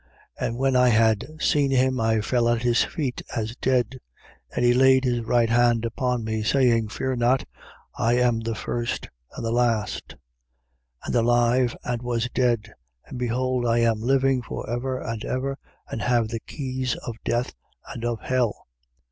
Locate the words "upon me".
5.85-6.41